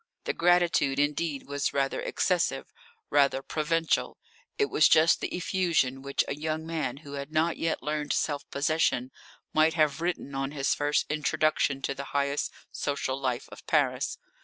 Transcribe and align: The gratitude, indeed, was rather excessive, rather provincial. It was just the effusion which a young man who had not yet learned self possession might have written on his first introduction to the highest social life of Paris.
The 0.23 0.33
gratitude, 0.33 0.97
indeed, 0.97 1.43
was 1.45 1.73
rather 1.75 2.01
excessive, 2.01 2.73
rather 3.11 3.43
provincial. 3.43 4.17
It 4.57 4.65
was 4.71 4.87
just 4.89 5.21
the 5.21 5.27
effusion 5.27 6.01
which 6.01 6.23
a 6.27 6.33
young 6.33 6.65
man 6.65 6.97
who 7.05 7.13
had 7.13 7.31
not 7.31 7.55
yet 7.57 7.83
learned 7.83 8.11
self 8.11 8.41
possession 8.49 9.11
might 9.53 9.75
have 9.75 10.01
written 10.01 10.33
on 10.33 10.53
his 10.53 10.73
first 10.73 11.05
introduction 11.07 11.83
to 11.83 11.93
the 11.93 12.05
highest 12.17 12.51
social 12.71 13.19
life 13.21 13.47
of 13.49 13.63
Paris. 13.67 14.17